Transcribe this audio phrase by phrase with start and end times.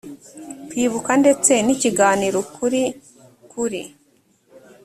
[0.69, 2.81] kwibuka ndetse n ikiganiro ukuri
[3.51, 3.81] kuri